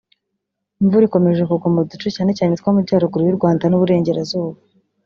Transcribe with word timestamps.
Imvura 0.81 1.03
ikomeje 1.05 1.43
kugwa 1.49 1.67
mu 1.75 1.81
duce 1.89 2.07
cyane 2.15 2.31
cyane 2.37 2.53
tw’amajyaruguru 2.59 3.23
y’u 3.25 3.37
Rwanda 3.39 3.63
n’u 3.67 3.79
Burengerazuba 3.81 4.57